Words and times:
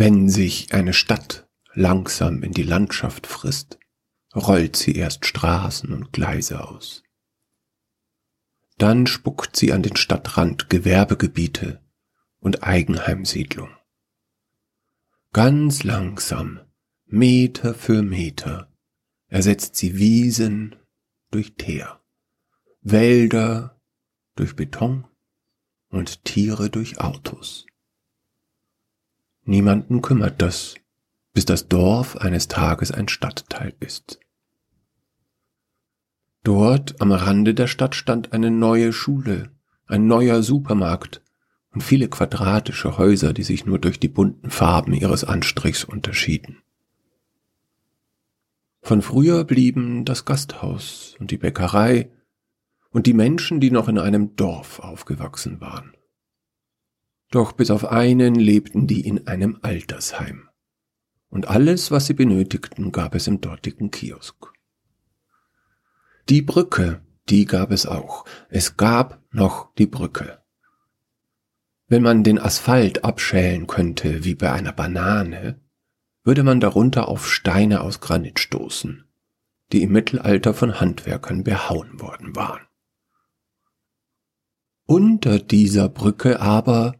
Wenn 0.00 0.28
sich 0.28 0.72
eine 0.74 0.94
Stadt 0.94 1.48
langsam 1.74 2.44
in 2.44 2.52
die 2.52 2.62
Landschaft 2.62 3.26
frisst, 3.26 3.80
rollt 4.32 4.76
sie 4.76 4.94
erst 4.94 5.26
Straßen 5.26 5.92
und 5.92 6.12
Gleise 6.12 6.68
aus. 6.68 7.02
Dann 8.76 9.08
spuckt 9.08 9.56
sie 9.56 9.72
an 9.72 9.82
den 9.82 9.96
Stadtrand 9.96 10.70
Gewerbegebiete 10.70 11.82
und 12.38 12.62
Eigenheimsiedlung. 12.62 13.70
Ganz 15.32 15.82
langsam, 15.82 16.60
Meter 17.06 17.74
für 17.74 18.04
Meter, 18.04 18.72
ersetzt 19.26 19.74
sie 19.74 19.98
Wiesen 19.98 20.76
durch 21.32 21.56
Teer, 21.56 22.00
Wälder 22.82 23.80
durch 24.36 24.54
Beton 24.54 25.08
und 25.88 26.24
Tiere 26.24 26.70
durch 26.70 27.00
Autos. 27.00 27.66
Niemanden 29.48 30.02
kümmert 30.02 30.42
das, 30.42 30.74
bis 31.32 31.46
das 31.46 31.68
Dorf 31.68 32.18
eines 32.18 32.48
Tages 32.48 32.92
ein 32.92 33.08
Stadtteil 33.08 33.72
ist. 33.80 34.20
Dort 36.44 37.00
am 37.00 37.12
Rande 37.12 37.54
der 37.54 37.66
Stadt 37.66 37.94
stand 37.94 38.34
eine 38.34 38.50
neue 38.50 38.92
Schule, 38.92 39.50
ein 39.86 40.06
neuer 40.06 40.42
Supermarkt 40.42 41.22
und 41.70 41.82
viele 41.82 42.08
quadratische 42.08 42.98
Häuser, 42.98 43.32
die 43.32 43.42
sich 43.42 43.64
nur 43.64 43.78
durch 43.78 43.98
die 43.98 44.08
bunten 44.08 44.50
Farben 44.50 44.92
ihres 44.92 45.24
Anstrichs 45.24 45.82
unterschieden. 45.82 46.58
Von 48.82 49.00
früher 49.00 49.44
blieben 49.44 50.04
das 50.04 50.26
Gasthaus 50.26 51.16
und 51.20 51.30
die 51.30 51.38
Bäckerei 51.38 52.10
und 52.90 53.06
die 53.06 53.14
Menschen, 53.14 53.60
die 53.60 53.70
noch 53.70 53.88
in 53.88 53.98
einem 53.98 54.36
Dorf 54.36 54.80
aufgewachsen 54.80 55.62
waren. 55.62 55.94
Doch 57.30 57.52
bis 57.52 57.70
auf 57.70 57.84
einen 57.84 58.34
lebten 58.34 58.86
die 58.86 59.06
in 59.06 59.26
einem 59.26 59.58
Altersheim. 59.62 60.48
Und 61.28 61.48
alles, 61.48 61.90
was 61.90 62.06
sie 62.06 62.14
benötigten, 62.14 62.90
gab 62.90 63.14
es 63.14 63.26
im 63.26 63.40
dortigen 63.40 63.90
Kiosk. 63.90 64.52
Die 66.28 66.42
Brücke, 66.42 67.02
die 67.28 67.44
gab 67.44 67.70
es 67.70 67.86
auch. 67.86 68.24
Es 68.48 68.76
gab 68.76 69.22
noch 69.30 69.74
die 69.74 69.86
Brücke. 69.86 70.42
Wenn 71.86 72.02
man 72.02 72.22
den 72.22 72.38
Asphalt 72.38 73.04
abschälen 73.04 73.66
könnte 73.66 74.24
wie 74.24 74.34
bei 74.34 74.52
einer 74.52 74.72
Banane, 74.72 75.60
würde 76.22 76.42
man 76.42 76.60
darunter 76.60 77.08
auf 77.08 77.30
Steine 77.30 77.80
aus 77.80 78.00
Granit 78.00 78.38
stoßen, 78.40 79.06
die 79.72 79.82
im 79.82 79.92
Mittelalter 79.92 80.52
von 80.52 80.80
Handwerkern 80.80 81.44
behauen 81.44 82.00
worden 82.00 82.36
waren. 82.36 82.60
Unter 84.84 85.38
dieser 85.38 85.88
Brücke 85.88 86.40
aber 86.40 86.94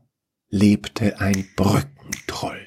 lebte 0.50 1.20
ein 1.20 1.46
Brückentroll. 1.56 2.64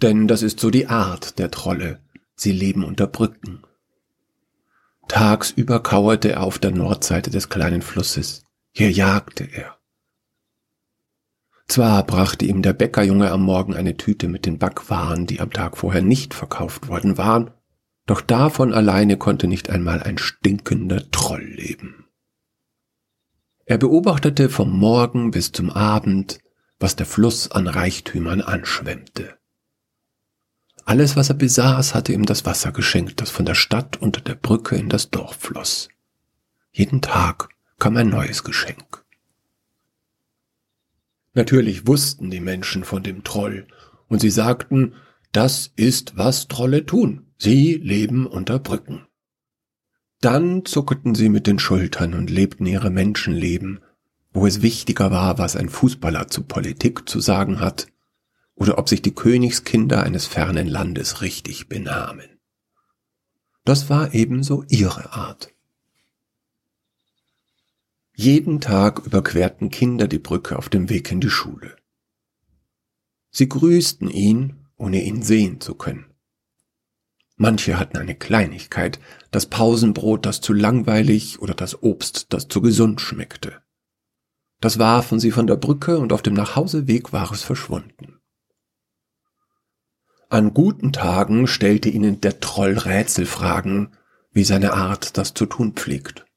Denn 0.00 0.28
das 0.28 0.42
ist 0.42 0.60
so 0.60 0.70
die 0.70 0.86
Art 0.86 1.38
der 1.40 1.50
Trolle. 1.50 2.00
Sie 2.36 2.52
leben 2.52 2.84
unter 2.84 3.08
Brücken. 3.08 3.62
Tagsüber 5.08 5.82
kauerte 5.82 6.30
er 6.30 6.42
auf 6.44 6.60
der 6.60 6.70
Nordseite 6.70 7.30
des 7.30 7.48
kleinen 7.48 7.82
Flusses. 7.82 8.44
Hier 8.70 8.92
jagte 8.92 9.44
er. 9.44 9.77
Zwar 11.68 12.04
brachte 12.04 12.46
ihm 12.46 12.62
der 12.62 12.72
Bäckerjunge 12.72 13.30
am 13.30 13.42
Morgen 13.42 13.74
eine 13.74 13.96
Tüte 13.96 14.26
mit 14.28 14.46
den 14.46 14.58
Backwaren, 14.58 15.26
die 15.26 15.40
am 15.40 15.52
Tag 15.52 15.76
vorher 15.76 16.02
nicht 16.02 16.32
verkauft 16.32 16.88
worden 16.88 17.18
waren, 17.18 17.50
doch 18.06 18.22
davon 18.22 18.72
alleine 18.72 19.18
konnte 19.18 19.46
nicht 19.46 19.68
einmal 19.68 20.02
ein 20.02 20.16
stinkender 20.16 21.10
Troll 21.10 21.44
leben. 21.44 22.06
Er 23.66 23.76
beobachtete 23.76 24.48
vom 24.48 24.70
Morgen 24.70 25.30
bis 25.30 25.52
zum 25.52 25.68
Abend, 25.68 26.40
was 26.80 26.96
der 26.96 27.04
Fluss 27.04 27.50
an 27.50 27.66
Reichtümern 27.66 28.40
anschwemmte. 28.40 29.36
Alles, 30.86 31.16
was 31.16 31.28
er 31.28 31.34
besaß, 31.34 31.94
hatte 31.94 32.14
ihm 32.14 32.24
das 32.24 32.46
Wasser 32.46 32.72
geschenkt, 32.72 33.20
das 33.20 33.28
von 33.28 33.44
der 33.44 33.54
Stadt 33.54 33.98
unter 33.98 34.22
der 34.22 34.36
Brücke 34.36 34.76
in 34.76 34.88
das 34.88 35.10
Dorf 35.10 35.36
floss. 35.36 35.90
Jeden 36.72 37.02
Tag 37.02 37.50
kam 37.78 37.98
ein 37.98 38.08
neues 38.08 38.42
Geschenk. 38.42 39.04
Natürlich 41.34 41.86
wussten 41.86 42.30
die 42.30 42.40
Menschen 42.40 42.84
von 42.84 43.02
dem 43.02 43.24
Troll, 43.24 43.66
und 44.08 44.20
sie 44.20 44.30
sagten, 44.30 44.94
das 45.32 45.72
ist, 45.76 46.16
was 46.16 46.48
Trolle 46.48 46.86
tun. 46.86 47.26
Sie 47.36 47.74
leben 47.74 48.26
unter 48.26 48.58
Brücken. 48.58 49.06
Dann 50.20 50.64
zuckten 50.64 51.14
sie 51.14 51.28
mit 51.28 51.46
den 51.46 51.58
Schultern 51.58 52.14
und 52.14 52.30
lebten 52.30 52.66
ihre 52.66 52.90
Menschenleben, 52.90 53.80
wo 54.32 54.46
es 54.46 54.62
wichtiger 54.62 55.10
war, 55.10 55.38
was 55.38 55.54
ein 55.54 55.68
Fußballer 55.68 56.28
zu 56.28 56.42
Politik 56.42 57.08
zu 57.08 57.20
sagen 57.20 57.60
hat, 57.60 57.86
oder 58.54 58.78
ob 58.78 58.88
sich 58.88 59.02
die 59.02 59.14
Königskinder 59.14 60.02
eines 60.02 60.26
fernen 60.26 60.66
Landes 60.66 61.22
richtig 61.22 61.68
benahmen. 61.68 62.40
Das 63.64 63.88
war 63.88 64.14
ebenso 64.14 64.64
ihre 64.68 65.12
Art. 65.12 65.54
Jeden 68.20 68.60
Tag 68.60 69.06
überquerten 69.06 69.70
Kinder 69.70 70.08
die 70.08 70.18
Brücke 70.18 70.58
auf 70.58 70.68
dem 70.68 70.88
Weg 70.88 71.12
in 71.12 71.20
die 71.20 71.30
Schule. 71.30 71.76
Sie 73.30 73.48
grüßten 73.48 74.10
ihn, 74.10 74.66
ohne 74.76 75.04
ihn 75.04 75.22
sehen 75.22 75.60
zu 75.60 75.76
können. 75.76 76.12
Manche 77.36 77.78
hatten 77.78 77.96
eine 77.96 78.16
Kleinigkeit, 78.16 78.98
das 79.30 79.46
Pausenbrot, 79.46 80.26
das 80.26 80.40
zu 80.40 80.52
langweilig 80.52 81.38
oder 81.38 81.54
das 81.54 81.80
Obst, 81.80 82.32
das 82.32 82.48
zu 82.48 82.60
gesund 82.60 83.00
schmeckte. 83.00 83.62
Das 84.60 84.80
warfen 84.80 85.20
sie 85.20 85.30
von 85.30 85.46
der 85.46 85.54
Brücke 85.54 86.00
und 86.00 86.12
auf 86.12 86.22
dem 86.22 86.34
Nachhauseweg 86.34 87.12
war 87.12 87.30
es 87.30 87.44
verschwunden. 87.44 88.18
An 90.28 90.54
guten 90.54 90.92
Tagen 90.92 91.46
stellte 91.46 91.88
ihnen 91.88 92.20
der 92.20 92.40
Troll 92.40 92.78
Rätselfragen, 92.78 93.94
wie 94.32 94.42
seine 94.42 94.72
Art 94.72 95.16
das 95.16 95.34
zu 95.34 95.46
tun 95.46 95.74
pflegt. 95.74 96.27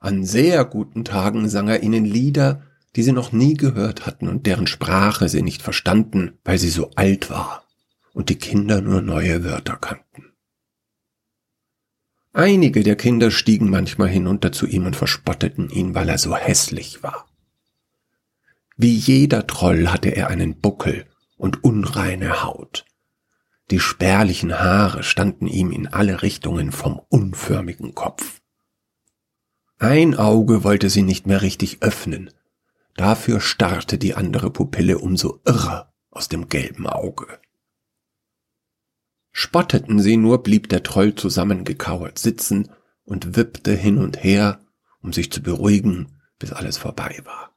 An 0.00 0.24
sehr 0.24 0.64
guten 0.64 1.04
Tagen 1.04 1.48
sang 1.50 1.68
er 1.68 1.82
ihnen 1.82 2.06
Lieder, 2.06 2.62
die 2.96 3.02
sie 3.02 3.12
noch 3.12 3.32
nie 3.32 3.54
gehört 3.54 4.06
hatten 4.06 4.28
und 4.28 4.46
deren 4.46 4.66
Sprache 4.66 5.28
sie 5.28 5.42
nicht 5.42 5.62
verstanden, 5.62 6.38
weil 6.42 6.58
sie 6.58 6.70
so 6.70 6.90
alt 6.96 7.28
war 7.30 7.64
und 8.14 8.30
die 8.30 8.38
Kinder 8.38 8.80
nur 8.80 9.02
neue 9.02 9.44
Wörter 9.44 9.76
kannten. 9.76 10.32
Einige 12.32 12.82
der 12.82 12.96
Kinder 12.96 13.30
stiegen 13.30 13.68
manchmal 13.68 14.08
hinunter 14.08 14.52
zu 14.52 14.66
ihm 14.66 14.86
und 14.86 14.96
verspotteten 14.96 15.68
ihn, 15.68 15.94
weil 15.94 16.08
er 16.08 16.18
so 16.18 16.34
hässlich 16.34 17.02
war. 17.02 17.26
Wie 18.76 18.94
jeder 18.94 19.46
Troll 19.46 19.88
hatte 19.88 20.08
er 20.08 20.28
einen 20.28 20.58
Buckel 20.60 21.06
und 21.36 21.62
unreine 21.62 22.42
Haut. 22.42 22.86
Die 23.70 23.80
spärlichen 23.80 24.58
Haare 24.58 25.02
standen 25.02 25.46
ihm 25.46 25.70
in 25.70 25.86
alle 25.86 26.22
Richtungen 26.22 26.72
vom 26.72 27.00
unförmigen 27.08 27.94
Kopf. 27.94 28.39
Ein 29.82 30.14
Auge 30.14 30.62
wollte 30.62 30.90
sie 30.90 31.00
nicht 31.00 31.26
mehr 31.26 31.40
richtig 31.40 31.82
öffnen, 31.82 32.30
dafür 32.96 33.40
starrte 33.40 33.96
die 33.96 34.14
andere 34.14 34.50
Pupille 34.50 34.98
umso 34.98 35.40
irrer 35.46 35.94
aus 36.10 36.28
dem 36.28 36.50
gelben 36.50 36.86
Auge. 36.86 37.40
Spotteten 39.32 39.98
sie 39.98 40.18
nur, 40.18 40.42
blieb 40.42 40.68
der 40.68 40.82
Troll 40.82 41.14
zusammengekauert 41.14 42.18
sitzen 42.18 42.70
und 43.04 43.36
wippte 43.36 43.72
hin 43.72 43.96
und 43.96 44.22
her, 44.22 44.60
um 45.00 45.14
sich 45.14 45.32
zu 45.32 45.42
beruhigen, 45.42 46.20
bis 46.38 46.52
alles 46.52 46.76
vorbei 46.76 47.18
war. 47.24 47.56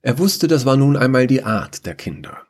Er 0.00 0.20
wusste, 0.20 0.46
das 0.46 0.64
war 0.64 0.76
nun 0.76 0.96
einmal 0.96 1.26
die 1.26 1.42
Art 1.42 1.86
der 1.86 1.96
Kinder. 1.96 2.46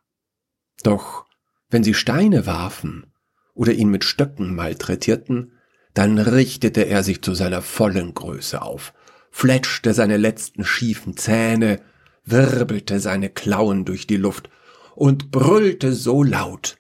Doch 0.83 1.25
wenn 1.71 1.83
sie 1.83 1.95
Steine 1.95 2.45
warfen 2.45 3.07
oder 3.55 3.73
ihn 3.73 3.89
mit 3.89 4.05
Stöcken 4.05 4.55
malträtierten, 4.55 5.53
dann 5.95 6.19
richtete 6.19 6.83
er 6.83 7.03
sich 7.03 7.23
zu 7.23 7.35
seiner 7.35 7.63
vollen 7.63 8.15
Größe 8.15 8.63
auf, 8.63 8.95
fletschte 9.31 9.95
seine 9.95 10.17
letzten 10.17 10.65
schiefen 10.65 11.17
Zähne, 11.17 11.81
wirbelte 12.25 13.01
seine 13.01 13.31
Klauen 13.31 13.85
durch 13.85 14.07
die 14.07 14.17
Luft 14.17 14.49
und 14.95 15.31
brüllte 15.31 15.93
so 15.93 16.23
laut, 16.23 16.77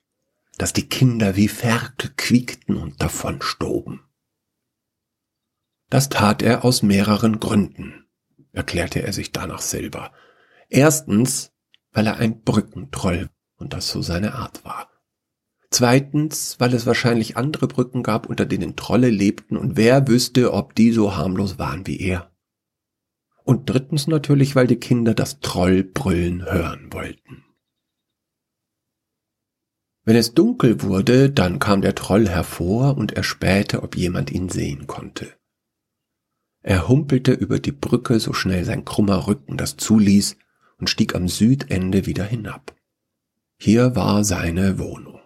dass 0.58 0.72
die 0.72 0.88
Kinder 0.88 1.36
wie 1.36 1.48
Ferkel 1.48 2.10
quiekten 2.16 2.76
und 2.76 3.02
davonstoben. 3.02 4.00
Das 5.90 6.08
tat 6.08 6.42
er 6.42 6.64
aus 6.64 6.82
mehreren 6.82 7.40
Gründen, 7.40 8.06
erklärte 8.52 9.02
er 9.02 9.12
sich 9.12 9.32
danach 9.32 9.60
selber. 9.60 10.12
Erstens, 10.68 11.52
weil 11.90 12.06
er 12.06 12.16
ein 12.16 12.42
Brückentroll 12.42 13.28
und 13.56 13.72
das 13.72 13.88
so 13.88 14.00
seine 14.00 14.34
Art 14.34 14.64
war. 14.64 14.91
Zweitens, 15.72 16.56
weil 16.58 16.74
es 16.74 16.84
wahrscheinlich 16.84 17.38
andere 17.38 17.66
Brücken 17.66 18.02
gab, 18.02 18.28
unter 18.28 18.44
denen 18.44 18.76
Trolle 18.76 19.08
lebten 19.08 19.56
und 19.56 19.78
wer 19.78 20.06
wüsste, 20.06 20.52
ob 20.52 20.74
die 20.74 20.92
so 20.92 21.16
harmlos 21.16 21.58
waren 21.58 21.86
wie 21.86 21.98
er. 21.98 22.30
Und 23.42 23.70
drittens 23.70 24.06
natürlich, 24.06 24.54
weil 24.54 24.66
die 24.66 24.76
Kinder 24.76 25.14
das 25.14 25.40
Trollbrüllen 25.40 26.44
hören 26.44 26.92
wollten. 26.92 27.44
Wenn 30.04 30.16
es 30.16 30.34
dunkel 30.34 30.82
wurde, 30.82 31.30
dann 31.30 31.58
kam 31.58 31.80
der 31.80 31.94
Troll 31.94 32.28
hervor 32.28 32.98
und 32.98 33.12
erspähte, 33.12 33.82
ob 33.82 33.96
jemand 33.96 34.30
ihn 34.30 34.50
sehen 34.50 34.86
konnte. 34.86 35.32
Er 36.60 36.86
humpelte 36.86 37.32
über 37.32 37.58
die 37.58 37.72
Brücke, 37.72 38.20
so 38.20 38.34
schnell 38.34 38.66
sein 38.66 38.84
krummer 38.84 39.26
Rücken 39.26 39.56
das 39.56 39.78
zuließ, 39.78 40.36
und 40.76 40.90
stieg 40.90 41.14
am 41.14 41.28
Südende 41.28 42.04
wieder 42.04 42.24
hinab. 42.24 42.76
Hier 43.58 43.96
war 43.96 44.22
seine 44.22 44.78
Wohnung. 44.78 45.21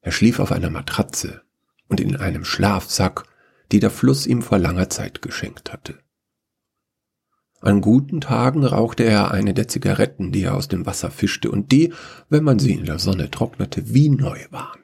Er 0.00 0.12
schlief 0.12 0.38
auf 0.38 0.52
einer 0.52 0.70
Matratze 0.70 1.42
und 1.88 2.00
in 2.00 2.16
einem 2.16 2.44
Schlafsack, 2.44 3.24
die 3.72 3.80
der 3.80 3.90
Fluss 3.90 4.26
ihm 4.26 4.42
vor 4.42 4.58
langer 4.58 4.88
Zeit 4.88 5.22
geschenkt 5.22 5.72
hatte. 5.72 5.98
An 7.60 7.80
guten 7.80 8.20
Tagen 8.20 8.64
rauchte 8.64 9.02
er 9.02 9.32
eine 9.32 9.52
der 9.52 9.66
Zigaretten, 9.66 10.30
die 10.30 10.44
er 10.44 10.54
aus 10.54 10.68
dem 10.68 10.86
Wasser 10.86 11.10
fischte 11.10 11.50
und 11.50 11.72
die, 11.72 11.92
wenn 12.28 12.44
man 12.44 12.60
sie 12.60 12.72
in 12.72 12.84
der 12.84 13.00
Sonne 13.00 13.30
trocknete, 13.30 13.92
wie 13.92 14.10
neu 14.10 14.38
waren. 14.50 14.82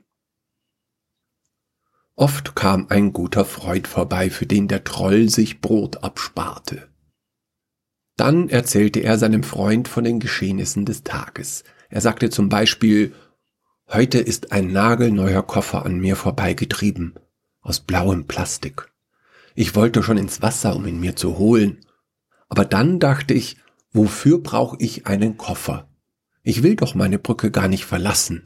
Oft 2.17 2.55
kam 2.55 2.87
ein 2.91 3.13
guter 3.13 3.45
Freund 3.45 3.87
vorbei, 3.89 4.31
für 4.31 4.47
den 4.47 4.69
der 4.69 4.85
Troll 4.85 5.29
sich 5.29 5.61
Brot 5.61 6.03
absparte. 6.03 6.89
Dann 8.17 8.49
erzählte 8.49 9.01
er 9.01 9.19
seinem 9.19 9.43
Freund 9.43 9.89
von 9.89 10.05
den 10.05 10.21
Geschehnissen 10.21 10.85
des 10.85 11.03
Tages. 11.03 11.65
Er 11.91 12.01
sagte 12.01 12.31
zum 12.31 12.49
Beispiel, 12.49 13.13
heute 13.95 14.19
ist 14.19 14.51
ein 14.51 14.73
nagelneuer 14.73 15.47
Koffer 15.47 15.87
an 15.87 16.01
mir 16.01 16.17
vorbeigetrieben, 16.17 17.15
aus 17.61 17.79
blauem 17.79 18.27
Plastik. 18.27 18.91
Ich 19.55 19.77
wollte 19.77 20.03
schon 20.03 20.19
ins 20.19 20.43
Wasser, 20.43 20.75
um 20.75 20.85
ihn 20.87 20.99
mir 20.99 21.15
zu 21.15 21.39
holen, 21.39 21.87
aber 22.49 22.65
dann 22.65 22.99
dachte 22.99 23.35
ich, 23.35 23.57
wofür 23.93 24.43
brauche 24.43 24.77
ich 24.81 25.07
einen 25.07 25.37
Koffer? 25.37 25.89
Ich 26.43 26.65
will 26.65 26.75
doch 26.75 26.97
meine 26.97 27.21
Brücke 27.21 27.53
gar 27.53 27.69
nicht 27.69 27.85
verlassen. 27.85 28.43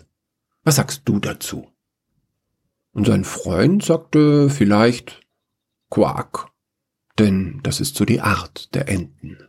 Was 0.65 0.77
sagst 0.77 1.03
du 1.07 1.19
dazu? 1.19 1.67
Und 2.93 3.07
sein 3.07 3.25
Freund 3.25 3.83
sagte 3.83 4.51
vielleicht 4.51 5.23
Quack, 5.89 6.51
denn 7.19 7.61
das 7.63 7.81
ist 7.81 7.97
so 7.97 8.05
die 8.05 8.21
Art 8.21 8.75
der 8.75 8.91
Enten. 8.91 9.48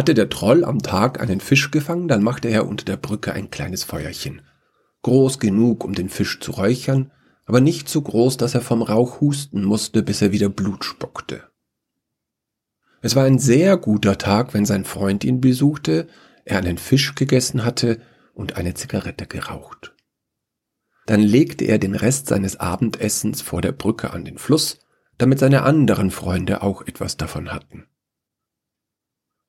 Hatte 0.00 0.14
der 0.14 0.30
Troll 0.30 0.64
am 0.64 0.78
Tag 0.78 1.20
einen 1.20 1.40
Fisch 1.40 1.70
gefangen, 1.70 2.08
dann 2.08 2.22
machte 2.22 2.48
er 2.48 2.66
unter 2.66 2.86
der 2.86 2.96
Brücke 2.96 3.34
ein 3.34 3.50
kleines 3.50 3.84
Feuerchen. 3.84 4.40
Groß 5.02 5.38
genug, 5.38 5.84
um 5.84 5.92
den 5.92 6.08
Fisch 6.08 6.40
zu 6.40 6.52
räuchern, 6.52 7.12
aber 7.44 7.60
nicht 7.60 7.86
so 7.86 8.00
groß, 8.00 8.38
dass 8.38 8.54
er 8.54 8.62
vom 8.62 8.80
Rauch 8.80 9.20
husten 9.20 9.62
musste, 9.62 10.02
bis 10.02 10.22
er 10.22 10.32
wieder 10.32 10.48
Blut 10.48 10.86
spuckte. 10.86 11.42
Es 13.02 13.14
war 13.14 13.24
ein 13.24 13.38
sehr 13.38 13.76
guter 13.76 14.16
Tag, 14.16 14.54
wenn 14.54 14.64
sein 14.64 14.86
Freund 14.86 15.22
ihn 15.22 15.42
besuchte, 15.42 16.06
er 16.46 16.56
einen 16.60 16.78
Fisch 16.78 17.14
gegessen 17.14 17.62
hatte 17.62 18.00
und 18.32 18.56
eine 18.56 18.72
Zigarette 18.72 19.26
geraucht. 19.26 19.94
Dann 21.04 21.20
legte 21.20 21.66
er 21.66 21.78
den 21.78 21.94
Rest 21.94 22.28
seines 22.28 22.58
Abendessens 22.58 23.42
vor 23.42 23.60
der 23.60 23.72
Brücke 23.72 24.14
an 24.14 24.24
den 24.24 24.38
Fluss, 24.38 24.78
damit 25.18 25.40
seine 25.40 25.64
anderen 25.64 26.10
Freunde 26.10 26.62
auch 26.62 26.80
etwas 26.86 27.18
davon 27.18 27.52
hatten. 27.52 27.84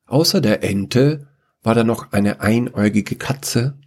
Außer 0.06 0.40
der 0.40 0.62
Ente 0.62 1.28
war 1.62 1.74
da 1.74 1.84
noch 1.84 2.12
eine 2.12 2.40
einäugige 2.40 3.16
Katze 3.16 3.78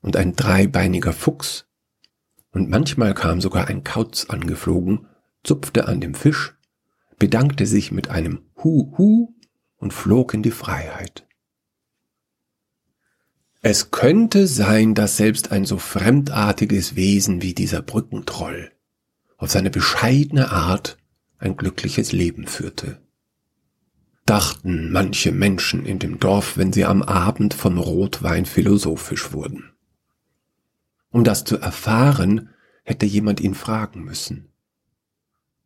und 0.00 0.16
ein 0.16 0.34
dreibeiniger 0.34 1.12
Fuchs, 1.12 1.66
und 2.52 2.68
manchmal 2.68 3.14
kam 3.14 3.40
sogar 3.40 3.68
ein 3.68 3.84
Kauz 3.84 4.26
angeflogen, 4.28 5.06
zupfte 5.44 5.86
an 5.86 6.00
dem 6.00 6.14
Fisch 6.14 6.54
bedankte 7.20 7.66
sich 7.66 7.92
mit 7.92 8.08
einem 8.08 8.40
Hu 8.56 8.96
Hu 8.98 9.34
und 9.76 9.92
flog 9.92 10.34
in 10.34 10.42
die 10.42 10.50
Freiheit. 10.50 11.28
Es 13.62 13.90
könnte 13.92 14.46
sein, 14.46 14.94
dass 14.94 15.18
selbst 15.18 15.52
ein 15.52 15.66
so 15.66 15.76
fremdartiges 15.76 16.96
Wesen 16.96 17.42
wie 17.42 17.54
dieser 17.54 17.82
Brückentroll 17.82 18.72
auf 19.36 19.50
seine 19.50 19.70
bescheidene 19.70 20.50
Art 20.50 20.96
ein 21.38 21.56
glückliches 21.56 22.12
Leben 22.12 22.46
führte. 22.46 23.02
Dachten 24.30 24.92
manche 24.92 25.32
Menschen 25.32 25.84
in 25.84 25.98
dem 25.98 26.20
Dorf, 26.20 26.56
wenn 26.56 26.72
sie 26.72 26.84
am 26.84 27.02
Abend 27.02 27.54
vom 27.54 27.78
Rotwein 27.78 28.46
philosophisch 28.46 29.32
wurden. 29.32 29.72
Um 31.10 31.24
das 31.24 31.44
zu 31.44 31.58
erfahren, 31.58 32.50
hätte 32.84 33.06
jemand 33.06 33.40
ihn 33.40 33.54
fragen 33.54 34.04
müssen 34.04 34.50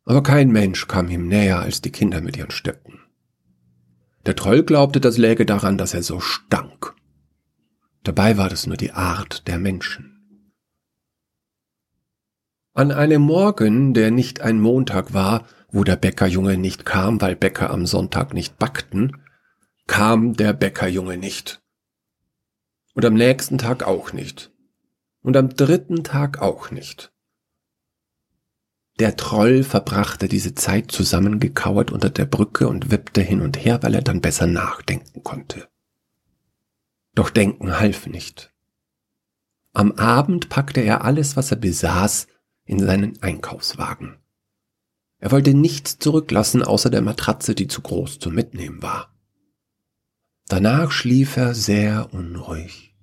aber 0.05 0.21
kein 0.21 0.51
Mensch 0.51 0.87
kam 0.87 1.09
ihm 1.09 1.27
näher 1.27 1.59
als 1.59 1.81
die 1.81 1.91
Kinder 1.91 2.21
mit 2.21 2.37
ihren 2.37 2.51
Stöcken. 2.51 2.99
Der 4.25 4.35
Troll 4.35 4.63
glaubte, 4.63 5.01
das 5.01 5.17
läge 5.17 5.45
daran, 5.45 5.77
dass 5.77 5.93
er 5.93 6.03
so 6.03 6.19
stank. 6.19 6.93
Dabei 8.03 8.37
war 8.37 8.49
das 8.49 8.67
nur 8.67 8.77
die 8.77 8.91
Art 8.91 9.47
der 9.47 9.57
Menschen. 9.57 10.11
An 12.73 12.91
einem 12.91 13.21
Morgen, 13.21 13.93
der 13.93 14.11
nicht 14.11 14.41
ein 14.41 14.59
Montag 14.59 15.13
war, 15.13 15.47
wo 15.75 15.83
der 15.83 15.97
Bäckerjunge 15.97 16.57
nicht 16.57 16.85
kam, 16.85 17.19
weil 17.19 17.35
Bäcker 17.35 17.69
am 17.69 17.85
Sonntag 17.85 18.33
nicht 18.33 18.57
backten, 18.57 19.21
kam 19.87 20.33
der 20.33 20.53
Bäckerjunge 20.53 21.17
nicht. 21.17 21.61
Und 22.93 23.03
am 23.03 23.13
nächsten 23.13 23.57
Tag 23.57 23.83
auch 23.83 24.13
nicht. 24.13 24.53
Und 25.21 25.35
am 25.35 25.49
dritten 25.49 26.05
Tag 26.05 26.41
auch 26.41 26.71
nicht. 26.71 27.11
Der 28.99 29.17
Troll 29.17 29.63
verbrachte 29.63 30.29
diese 30.29 30.55
Zeit 30.55 30.91
zusammengekauert 30.91 31.91
unter 31.91 32.09
der 32.09 32.25
Brücke 32.25 32.69
und 32.69 32.89
wippte 32.89 33.19
hin 33.19 33.41
und 33.41 33.57
her, 33.57 33.83
weil 33.83 33.95
er 33.95 34.01
dann 34.01 34.21
besser 34.21 34.47
nachdenken 34.47 35.23
konnte. 35.23 35.67
Doch 37.15 37.29
Denken 37.29 37.81
half 37.81 38.07
nicht. 38.07 38.53
Am 39.73 39.91
Abend 39.91 40.47
packte 40.47 40.79
er 40.79 41.03
alles, 41.03 41.35
was 41.35 41.51
er 41.51 41.57
besaß, 41.57 42.27
in 42.63 42.79
seinen 42.79 43.21
Einkaufswagen. 43.21 44.19
Er 45.19 45.31
wollte 45.31 45.53
nichts 45.53 45.97
zurücklassen 45.99 46.63
außer 46.63 46.89
der 46.89 47.01
Matratze, 47.01 47.55
die 47.55 47.67
zu 47.67 47.81
groß 47.81 48.19
zum 48.19 48.35
Mitnehmen 48.35 48.81
war. 48.81 49.13
Danach 50.47 50.91
schlief 50.91 51.37
er 51.37 51.55
sehr 51.55 52.13
unruhig. 52.13 52.95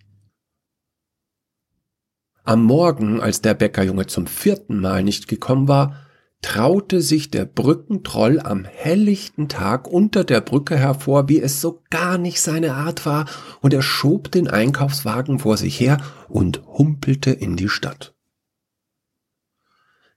Am 2.44 2.64
Morgen, 2.64 3.20
als 3.20 3.40
der 3.40 3.54
Bäckerjunge 3.54 4.06
zum 4.06 4.26
vierten 4.26 4.80
Mal 4.80 5.02
nicht 5.02 5.28
gekommen 5.28 5.68
war, 5.68 5.96
traute 6.42 7.00
sich 7.00 7.30
der 7.30 7.44
Brückentroll 7.44 8.40
am 8.40 8.64
helllichten 8.64 9.48
Tag 9.48 9.86
unter 9.86 10.24
der 10.24 10.40
Brücke 10.40 10.76
hervor, 10.76 11.28
wie 11.28 11.40
es 11.40 11.60
so 11.60 11.82
gar 11.88 12.18
nicht 12.18 12.40
seine 12.40 12.74
Art 12.74 13.06
war, 13.06 13.26
und 13.60 13.72
er 13.72 13.82
schob 13.82 14.30
den 14.32 14.48
Einkaufswagen 14.48 15.38
vor 15.38 15.56
sich 15.56 15.78
her 15.78 15.98
und 16.28 16.62
humpelte 16.66 17.30
in 17.30 17.56
die 17.56 17.68
Stadt. 17.68 18.14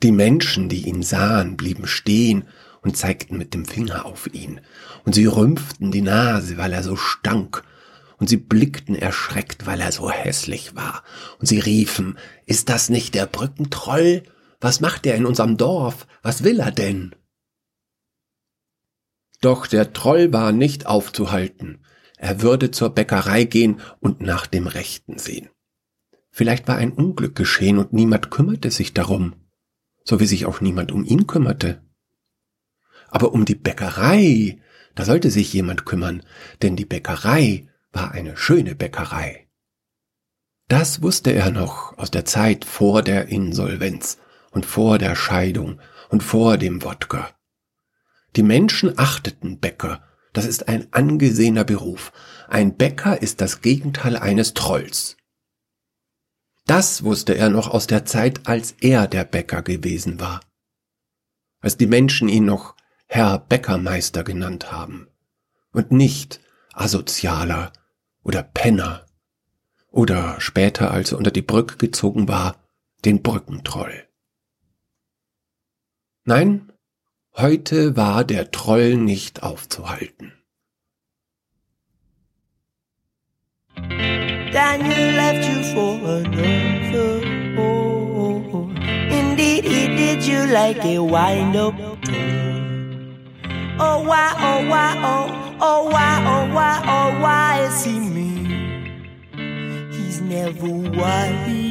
Die 0.04 0.12
Menschen, 0.12 0.70
die 0.70 0.88
ihn 0.88 1.04
sahen, 1.04 1.58
blieben 1.58 1.88
stehen 1.88 2.46
und 2.82 2.98
zeigten 2.98 3.38
mit 3.38 3.54
dem 3.54 3.66
Finger 3.66 4.06
auf 4.06 4.32
ihn, 4.34 4.62
und 5.06 5.16
sie 5.16 5.26
rümpften 5.26 5.92
die 5.92 6.02
Nase, 6.02 6.58
weil 6.58 6.74
er 6.74 6.84
so 6.84 6.96
stank, 6.96 7.64
und 8.18 8.30
sie 8.30 8.38
blickten 8.38 8.96
erschreckt, 8.96 9.66
weil 9.66 9.82
er 9.82 9.92
so 9.92 10.10
hässlich 10.10 10.76
war, 10.76 11.04
und 11.40 11.48
sie 11.48 11.60
riefen, 11.60 12.18
ist 12.46 12.70
das 12.70 12.90
nicht 12.90 13.16
der 13.16 13.26
Brückentroll? 13.26 14.24
Was 14.62 14.82
macht 14.82 15.06
er 15.06 15.16
in 15.16 15.26
unserem 15.26 15.58
Dorf? 15.58 16.08
Was 16.22 16.44
will 16.44 16.60
er 16.60 16.72
denn? 16.72 17.16
Doch 19.42 19.68
der 19.68 19.94
Troll 19.94 20.34
war 20.34 20.52
nicht 20.52 20.88
aufzuhalten. 20.88 21.84
Er 22.18 22.42
würde 22.42 22.72
zur 22.72 22.90
Bäckerei 22.90 23.44
gehen 23.44 23.82
und 24.00 24.22
nach 24.22 24.48
dem 24.48 24.68
Rechten 24.68 25.18
sehen. 25.18 25.50
Vielleicht 26.32 26.68
war 26.68 26.78
ein 26.78 26.92
Unglück 26.92 27.36
geschehen 27.36 27.78
und 27.78 27.94
niemand 27.94 28.32
kümmerte 28.32 28.72
sich 28.72 28.94
darum, 28.94 29.36
so 30.06 30.20
wie 30.20 30.26
sich 30.26 30.46
auch 30.46 30.62
niemand 30.62 30.92
um 30.92 31.04
ihn 31.04 31.28
kümmerte. 31.28 31.82
Aber 33.10 33.34
um 33.34 33.44
die 33.44 33.56
Bäckerei, 33.56 34.62
da 34.94 35.04
sollte 35.04 35.32
sich 35.32 35.52
jemand 35.52 35.86
kümmern, 35.86 36.24
denn 36.62 36.76
die 36.76 36.86
Bäckerei 36.86 37.68
war 37.92 38.12
eine 38.12 38.38
schöne 38.38 38.76
Bäckerei. 38.76 39.48
Das 40.68 41.02
wusste 41.02 41.32
er 41.32 41.52
noch 41.52 41.98
aus 41.98 42.12
der 42.12 42.26
Zeit 42.26 42.66
vor 42.66 43.02
der 43.02 43.28
Insolvenz 43.28 44.18
und 44.52 44.66
vor 44.66 44.98
der 44.98 45.16
Scheidung 45.16 45.80
und 46.10 46.24
vor 46.24 46.58
dem 46.58 46.84
Wodka. 46.84 47.36
Die 48.36 48.44
Menschen 48.44 48.98
achteten 48.98 49.60
Bäcker, 49.60 50.04
das 50.34 50.46
ist 50.46 50.68
ein 50.68 50.88
angesehener 50.92 51.64
Beruf. 51.64 52.12
Ein 52.50 52.76
Bäcker 52.76 53.22
ist 53.22 53.42
das 53.42 53.62
Gegenteil 53.62 54.18
eines 54.18 54.54
Trolls. 54.54 55.18
Das 56.66 57.04
wusste 57.04 57.36
er 57.38 57.50
noch 57.50 57.68
aus 57.68 57.86
der 57.86 58.06
Zeit, 58.06 58.48
als 58.48 58.76
er 58.82 59.08
der 59.08 59.24
Bäcker 59.24 59.62
gewesen 59.62 60.20
war, 60.20 60.42
als 61.60 61.78
die 61.78 61.86
Menschen 61.86 62.28
ihn 62.28 62.46
noch 62.46 62.76
Herr 63.06 63.38
Bäckermeister 63.38 64.24
genannt 64.24 64.72
haben 64.72 65.08
und 65.72 65.92
nicht 65.92 66.42
Asozialer 66.74 67.72
oder 68.24 68.42
Penner 68.42 69.06
oder 69.92 70.42
später, 70.42 70.92
als 70.92 71.12
er 71.12 71.20
unter 71.20 71.32
die 71.32 71.44
Brücke 71.44 71.78
gezogen 71.78 72.28
war, 72.28 72.56
den 73.06 73.22
Brückentroll. 73.22 74.08
Nein, 76.24 76.74
heute 77.36 77.96
war 77.96 78.24
der 78.24 78.50
Troll 78.50 78.98
nicht 78.98 79.44
aufzuhalten. 79.44 80.34
Daniel 84.52 85.12
left 85.12 85.48
you 85.50 85.55
for 85.74 85.96
another. 86.20 87.22
Oh, 87.58 88.70
indeed, 89.10 89.64
he 89.64 89.88
did 89.88 90.26
you 90.26 90.46
like 90.48 90.84
a 90.86 91.00
wind 91.00 91.56
up. 91.56 91.74
Oh, 93.78 94.04
why, 94.04 94.34
oh, 94.38 94.70
why, 94.70 94.96
oh, 95.04 95.58
oh, 95.60 95.84
why, 95.90 96.24
oh, 96.26 96.54
why, 96.54 96.82
oh, 96.86 97.20
why 97.22 97.62
is 97.68 97.84
he 97.84 98.00
me? 98.00 98.32
He's 99.92 100.22
never 100.22 100.68
wise. 100.68 101.65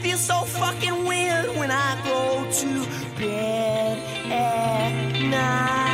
feel 0.00 0.16
so 0.16 0.44
fucking 0.44 1.04
weird 1.04 1.56
when 1.56 1.70
I 1.70 1.94
go 2.04 2.50
to 2.50 3.18
bed 3.18 3.98
at 4.32 5.20
night. 5.28 5.89